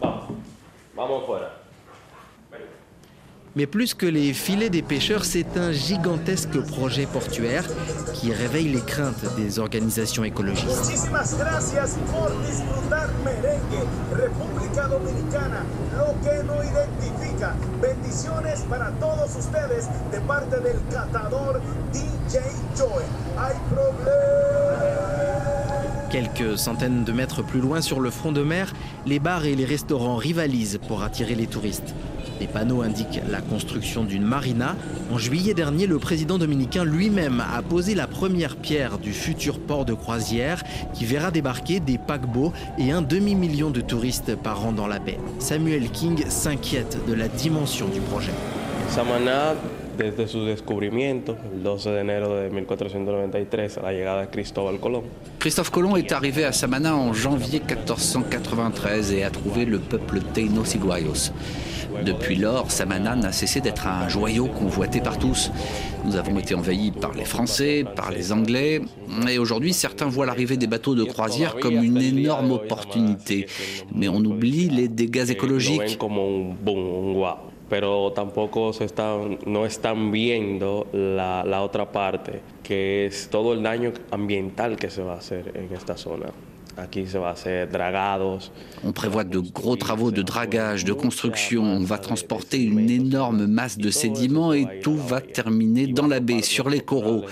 Vamos, 0.00 0.28
vamos 0.94 1.26
fuera. 1.26 1.66
Mais 3.56 3.66
plus 3.66 3.94
que 3.94 4.04
les 4.04 4.34
filets 4.34 4.68
des 4.68 4.82
pêcheurs, 4.82 5.24
c'est 5.24 5.56
un 5.56 5.72
gigantesque 5.72 6.60
projet 6.60 7.06
portuaire 7.06 7.64
qui 8.12 8.30
réveille 8.30 8.68
les 8.68 8.82
craintes 8.82 9.24
des 9.34 9.58
organisations 9.58 10.24
écologistes. 10.24 10.92
Quelques 26.10 26.58
centaines 26.58 27.04
de 27.04 27.12
mètres 27.12 27.42
plus 27.42 27.60
loin 27.60 27.80
sur 27.80 28.00
le 28.00 28.10
front 28.10 28.32
de 28.32 28.42
mer, 28.42 28.74
les 29.06 29.18
bars 29.18 29.46
et 29.46 29.54
les 29.54 29.64
restaurants 29.64 30.16
rivalisent 30.16 30.78
pour 30.86 31.02
attirer 31.02 31.34
les 31.34 31.46
touristes. 31.46 31.94
Les 32.40 32.46
panneaux 32.46 32.82
indiquent 32.82 33.20
la 33.30 33.40
construction 33.40 34.04
d'une 34.04 34.24
marina. 34.24 34.76
En 35.10 35.18
juillet 35.18 35.54
dernier, 35.54 35.86
le 35.86 35.98
président 35.98 36.38
dominicain 36.38 36.84
lui-même 36.84 37.42
a 37.54 37.62
posé 37.62 37.94
la 37.94 38.06
première 38.06 38.56
pierre 38.56 38.98
du 38.98 39.12
futur 39.12 39.58
port 39.58 39.84
de 39.84 39.94
croisière 39.94 40.62
qui 40.92 41.04
verra 41.04 41.30
débarquer 41.30 41.80
des 41.80 41.98
paquebots 41.98 42.52
et 42.78 42.92
un 42.92 43.02
demi-million 43.02 43.70
de 43.70 43.80
touristes 43.80 44.34
par 44.36 44.64
an 44.66 44.72
dans 44.72 44.86
la 44.86 44.98
baie. 44.98 45.18
Samuel 45.38 45.90
King 45.90 46.24
s'inquiète 46.28 46.98
de 47.06 47.14
la 47.14 47.28
dimension 47.28 47.88
du 47.88 48.00
projet. 48.00 48.32
Samana, 48.88 49.54
desde 49.98 50.28
su 50.28 50.44
descubrimiento, 50.44 51.36
el 51.52 51.62
12 51.62 51.90
de 51.90 52.00
enero 52.00 52.34
de 52.36 52.50
1493, 52.50 53.78
a 53.78 53.82
la 53.82 53.92
llegada 53.92 54.20
de 54.22 54.28
Cristóbal 54.28 54.78
Colón. 54.78 55.02
Christophe 55.38 55.70
Colomb 55.70 55.96
est 55.96 56.12
arrivé 56.12 56.44
à 56.44 56.52
Samana 56.52 56.94
en 56.94 57.12
janvier 57.12 57.60
1493 57.60 59.12
et 59.12 59.24
a 59.24 59.30
trouvé 59.30 59.64
le 59.64 59.78
peuple 59.78 60.20
Taino 60.32 60.64
Siguayos. 60.64 61.32
Depuis 62.04 62.36
lors, 62.36 62.70
Samana 62.70 63.16
n'a 63.16 63.32
cessé 63.32 63.60
d'être 63.60 63.86
un 63.86 64.08
joyau 64.08 64.46
convoité 64.46 65.00
par 65.00 65.18
tous. 65.18 65.50
Nous 66.04 66.16
avons 66.16 66.38
été 66.38 66.54
envahis 66.54 66.92
par 66.92 67.14
les 67.14 67.24
Français, 67.24 67.84
par 67.96 68.10
les 68.10 68.32
Anglais, 68.32 68.80
et 69.28 69.38
aujourd'hui 69.38 69.72
certains 69.72 70.06
voient 70.06 70.26
l'arrivée 70.26 70.56
des 70.56 70.66
bateaux 70.66 70.94
de 70.94 71.04
croisière 71.04 71.56
comme 71.56 71.82
une 71.82 72.00
énorme 72.00 72.52
opportunité. 72.52 73.46
Mais 73.94 74.08
on 74.08 74.18
oublie 74.18 74.68
les 74.68 74.88
dégâts 74.88 75.30
écologiques. 75.30 75.98
pero 77.68 78.12
tampoco 78.12 78.72
se 78.72 78.84
están, 78.84 79.38
no 79.46 79.66
están 79.66 80.12
viendo 80.12 80.86
la, 80.92 81.44
la 81.44 81.62
otra 81.62 81.90
parte, 81.90 82.40
que 82.62 83.06
es 83.06 83.28
todo 83.28 83.54
el 83.54 83.62
daño 83.62 83.92
ambiental 84.10 84.76
que 84.76 84.90
se 84.90 85.02
va 85.02 85.14
a 85.14 85.18
hacer 85.18 85.52
en 85.56 85.74
esta 85.74 85.96
zona. 85.96 86.26
On 88.84 88.92
prévoit 88.92 89.24
de 89.24 89.38
gros 89.38 89.76
travaux 89.76 90.10
de 90.10 90.22
dragage, 90.22 90.84
de 90.84 90.92
construction. 90.92 91.62
On 91.62 91.84
va 91.84 91.98
transporter 91.98 92.62
une 92.62 92.90
énorme 92.90 93.46
masse 93.46 93.78
de 93.78 93.90
sédiments 93.90 94.52
et 94.52 94.80
tout 94.82 94.96
va 94.96 95.20
terminer 95.20 95.86
dans 95.86 96.06
la 96.06 96.20
baie, 96.20 96.42
sur 96.42 96.68
les 96.68 96.80
coraux. 96.80 97.24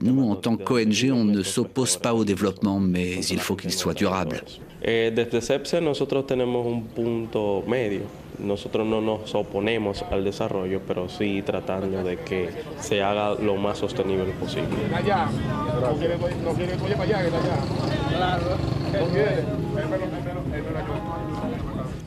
Nous, 0.00 0.22
en 0.28 0.36
tant 0.36 0.56
qu'ONG, 0.56 1.10
on 1.12 1.24
ne 1.24 1.42
s'oppose 1.42 1.96
pas 1.96 2.14
au 2.14 2.24
développement, 2.24 2.80
mais 2.80 3.24
il 3.30 3.38
faut 3.38 3.56
qu'il 3.56 3.72
soit 3.72 3.94
durable. 3.94 4.42
Eh, 4.84 5.12
desde 5.12 5.40
CEPSE, 5.40 5.80
nosotros 5.80 6.26
tenemos 6.26 6.66
un 6.66 6.80
punto 6.80 7.62
medio. 7.68 8.00
Nosotros 8.38 8.86
no 8.86 9.00
nos 9.00 9.34
oponemos 9.34 10.04
al 10.10 10.24
desarrollo, 10.24 10.80
pero 10.86 11.08
sí 11.08 11.42
tratando 11.42 12.02
de 12.02 12.16
que 12.18 12.50
se 12.80 13.02
haga 13.02 13.34
lo 13.34 13.56
más 13.56 13.78
sostenible 13.78 14.32
posible. 14.32 14.68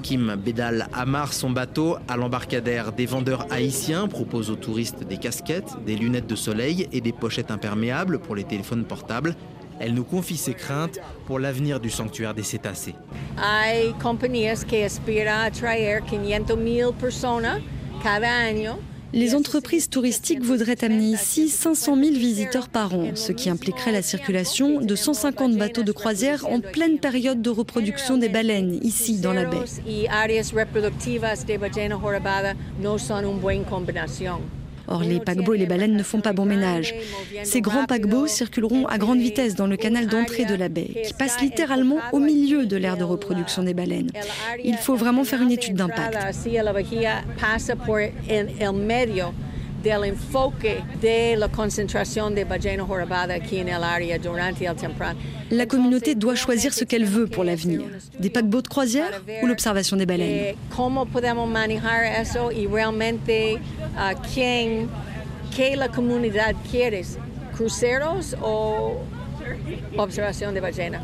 Kim 0.01 0.35
Bédal 0.37 0.87
amarre 0.93 1.33
son 1.33 1.49
bateau 1.49 1.97
à 2.07 2.15
l'embarcadère. 2.15 2.91
Des 2.91 3.07
vendeurs 3.07 3.47
haïtiens 3.49 4.07
proposent 4.07 4.51
aux 4.51 4.55
touristes 4.55 5.03
des 5.03 5.17
casquettes, 5.17 5.73
des 5.83 5.95
lunettes 5.95 6.27
de 6.27 6.35
soleil 6.35 6.87
et 6.91 7.01
des 7.01 7.11
pochettes 7.11 7.49
imperméables 7.49 8.19
pour 8.19 8.35
les 8.35 8.43
téléphones 8.43 8.85
portables. 8.85 9.35
Elle 9.79 9.93
nous 9.93 10.03
confie 10.03 10.37
ses 10.37 10.53
craintes 10.53 10.99
pour 11.25 11.39
l'avenir 11.39 11.79
du 11.79 11.89
sanctuaire 11.89 12.33
des 12.33 12.43
cétacés. 12.43 12.95
Hay 13.37 13.93
compañías 14.01 14.63
que 14.63 14.83
aspiran 14.83 15.41
a 15.45 15.51
traer 15.51 16.01
500 16.09 16.57
000 16.63 16.93
personas 16.93 17.59
cada 18.01 18.29
año 18.29 18.77
les 19.15 19.33
entreprises 19.33 19.89
touristiques 19.89 20.41
voudraient 20.41 20.83
amener 20.83 21.11
ici 21.11 21.47
500 21.47 21.95
000 21.95 22.15
visiteurs 22.17 22.67
par 22.67 22.93
an, 22.93 23.11
ce 23.15 23.31
qui 23.31 23.49
impliquerait 23.49 23.93
la 23.93 24.01
circulation 24.01 24.81
de 24.81 24.93
150 24.93 25.55
bateaux 25.55 25.83
de 25.83 25.93
croisière 25.93 26.45
en 26.45 26.59
pleine 26.59 26.99
période 26.99 27.41
de 27.41 27.49
reproduction 27.49 28.17
des 28.17 28.27
baleines, 28.27 28.77
ici 28.83 29.19
dans 29.21 29.31
la 29.31 29.45
baie. 29.45 29.57
Or, 34.87 35.01
les 35.01 35.19
paquebots 35.19 35.53
et 35.53 35.57
les 35.57 35.65
baleines 35.65 35.95
ne 35.95 36.03
font 36.03 36.21
pas 36.21 36.33
bon 36.33 36.45
ménage. 36.45 36.93
Ces 37.43 37.61
grands 37.61 37.85
paquebots 37.85 38.27
circuleront 38.27 38.85
à 38.87 38.97
grande 38.97 39.19
vitesse 39.19 39.55
dans 39.55 39.67
le 39.67 39.77
canal 39.77 40.07
d'entrée 40.07 40.45
de 40.45 40.55
la 40.55 40.69
baie, 40.69 41.03
qui 41.05 41.13
passe 41.13 41.41
littéralement 41.41 41.97
au 42.11 42.19
milieu 42.19 42.65
de 42.65 42.77
l'aire 42.77 42.97
de 42.97 43.03
reproduction 43.03 43.63
des 43.63 43.73
baleines. 43.73 44.09
Il 44.63 44.77
faut 44.77 44.95
vraiment 44.95 45.23
faire 45.23 45.41
une 45.41 45.51
étude 45.51 45.75
d'impact 45.75 46.17
del 49.85 50.03
enfoque 50.03 50.81
de 50.99 51.35
la 51.37 51.47
concentration 51.47 52.31
des 52.31 52.43
ballena 52.43 52.83
jorobada 52.83 53.35
aquí 53.35 53.59
en 53.59 53.69
el 53.69 53.83
área 53.83 54.17
durante 54.17 54.65
el 54.65 54.75
temprano. 54.75 55.19
La 55.51 55.67
communauté 55.67 56.15
doit 56.15 56.35
choisir 56.35 56.73
ce 56.73 56.85
qu'elle 56.85 57.05
veut 57.05 57.27
pour 57.27 57.43
l'avenir. 57.43 57.81
Des 58.19 58.31
paquebots 58.31 58.63
de 58.63 58.67
croisière 58.67 59.21
ou 59.43 59.45
l'observation 59.45 59.95
des 59.95 60.07
baleines? 60.07 60.53
Eh, 60.53 60.55
¿Cómo 60.75 61.05
podemos 61.05 61.47
manejar 61.47 62.03
eso? 62.19 62.51
Y 62.51 62.65
realmente 62.65 63.59
uh, 63.95 64.15
quién, 64.33 64.89
qué 65.55 65.75
la 65.75 65.89
comunidad 65.89 66.55
quiere? 66.71 67.03
¿Cruceros 67.55 68.35
o 68.41 69.03
observación 69.97 70.55
de 70.55 70.61
ballena? 70.61 71.01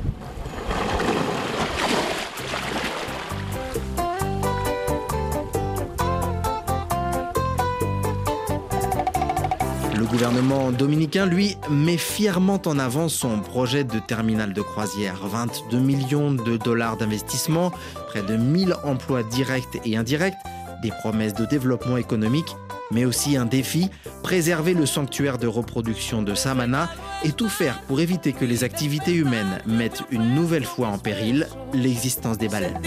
Gouvernement 10.12 10.72
dominicain, 10.72 11.26
lui, 11.26 11.56
met 11.70 11.96
fièrement 11.96 12.62
en 12.66 12.78
avant 12.80 13.08
son 13.08 13.40
projet 13.40 13.86
de 13.86 13.98
terminal 13.98 14.52
de 14.52 14.62
croisière. 14.62 15.26
22 15.26 15.80
millions 15.80 16.34
de 16.34 16.58
dollars 16.58 16.98
d'investissement, 16.98 17.72
près 18.08 18.22
de 18.22 18.36
1000 18.36 18.76
emplois 18.84 19.24
directs 19.24 19.80
et 19.86 19.96
indirects, 19.96 20.36
des 20.82 20.90
promesses 20.90 21.34
de 21.34 21.46
développement 21.46 21.96
économique, 21.96 22.58
mais 22.92 23.06
aussi 23.06 23.38
un 23.38 23.46
défi, 23.46 23.90
préserver 24.22 24.74
le 24.74 24.86
sanctuaire 24.86 25.38
de 25.38 25.48
reproduction 25.48 26.22
de 26.22 26.36
Samana 26.36 26.90
et 27.24 27.32
tout 27.32 27.50
faire 27.50 27.82
pour 27.84 28.02
éviter 28.02 28.34
que 28.34 28.44
les 28.44 28.66
activités 28.66 29.14
humaines 29.14 29.60
mettent 29.66 30.04
une 30.12 30.36
nouvelle 30.36 30.66
fois 30.66 30.90
en 30.90 30.98
péril 30.98 31.48
l'existence 31.74 32.38
des 32.38 32.50
baleines. 32.50 32.82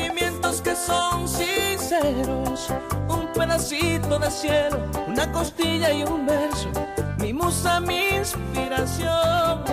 Mi 7.25 7.33
musa, 7.33 7.81
mi 7.81 8.09
inspiración. 8.19 9.65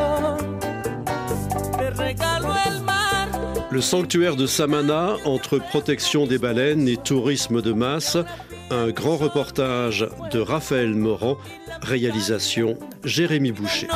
Te 1.78 1.90
regalo 1.92 2.54
el 2.68 2.82
mar 2.82 3.28
Le 3.72 3.82
sanctuaire 3.82 4.36
de 4.36 4.48
Samana, 4.48 5.16
entre 5.26 5.60
protection 5.60 6.26
des 6.26 6.38
baleines 6.38 6.88
et 6.88 6.98
tourisme 6.98 7.62
de 7.62 7.74
masse, 7.74 8.18
un 8.70 8.90
grand 8.90 9.18
reportage 9.18 10.08
de 10.32 10.40
Raphaël 10.40 10.94
Morand, 10.94 11.38
réalisation 11.82 12.78
Jérémy 13.04 13.52
Boucher. 13.52 13.88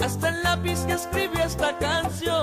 hasta 0.00 0.28
el 0.30 0.42
lápiz 0.42 0.84
que 0.86 0.94
escribió 0.94 1.44
esta 1.44 1.76
canción. 1.78 2.41